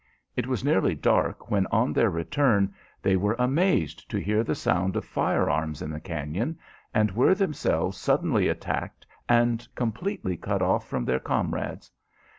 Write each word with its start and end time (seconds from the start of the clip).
It 0.35 0.47
was 0.47 0.63
nearly 0.63 0.95
dark 0.95 1.51
when 1.51 1.67
on 1.67 1.93
their 1.93 2.09
return 2.09 2.73
they 3.03 3.15
were 3.15 3.35
amazed 3.37 4.09
to 4.09 4.17
hear 4.17 4.43
the 4.43 4.55
sound 4.55 4.95
of 4.95 5.05
fire 5.05 5.47
arms 5.47 5.79
in 5.79 5.91
the 5.91 5.99
cañon, 6.01 6.55
and 6.91 7.11
were 7.11 7.35
themselves 7.35 7.99
suddenly 7.99 8.47
attacked 8.47 9.05
and 9.29 9.67
completely 9.75 10.37
cut 10.37 10.63
off 10.63 10.87
from 10.89 11.05
their 11.05 11.19
comrades. 11.19 11.91